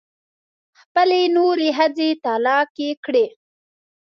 خپلې 0.79 1.21
نورې 1.35 1.69
ښځې 1.77 2.09
طلاقې 2.25 2.89
کړې. 3.05 3.25